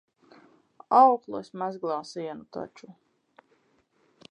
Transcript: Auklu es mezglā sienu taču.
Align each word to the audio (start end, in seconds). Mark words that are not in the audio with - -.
Auklu 0.99 1.41
es 1.41 1.51
mezglā 1.63 1.99
sienu 2.13 2.49
taču. 2.59 2.91